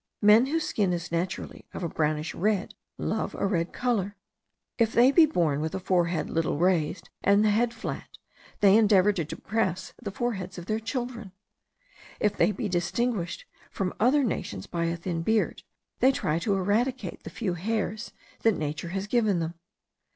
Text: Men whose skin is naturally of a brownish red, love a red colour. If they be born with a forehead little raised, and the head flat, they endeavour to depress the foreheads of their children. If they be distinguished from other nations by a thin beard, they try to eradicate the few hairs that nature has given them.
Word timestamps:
Men 0.23 0.47
whose 0.47 0.67
skin 0.67 0.93
is 0.93 1.11
naturally 1.11 1.67
of 1.75 1.83
a 1.83 1.87
brownish 1.87 2.33
red, 2.33 2.73
love 2.97 3.35
a 3.35 3.45
red 3.45 3.71
colour. 3.71 4.15
If 4.79 4.93
they 4.93 5.11
be 5.11 5.27
born 5.27 5.61
with 5.61 5.75
a 5.75 5.79
forehead 5.79 6.27
little 6.27 6.57
raised, 6.57 7.11
and 7.23 7.45
the 7.45 7.51
head 7.51 7.71
flat, 7.71 8.09
they 8.61 8.75
endeavour 8.77 9.13
to 9.13 9.23
depress 9.23 9.93
the 10.01 10.09
foreheads 10.09 10.57
of 10.57 10.65
their 10.65 10.79
children. 10.79 11.33
If 12.19 12.35
they 12.35 12.51
be 12.51 12.67
distinguished 12.67 13.45
from 13.69 13.93
other 13.99 14.23
nations 14.23 14.65
by 14.65 14.85
a 14.85 14.97
thin 14.97 15.21
beard, 15.21 15.61
they 15.99 16.11
try 16.11 16.39
to 16.39 16.55
eradicate 16.55 17.21
the 17.21 17.29
few 17.29 17.53
hairs 17.53 18.11
that 18.39 18.57
nature 18.57 18.89
has 18.89 19.05
given 19.05 19.37
them. 19.37 19.53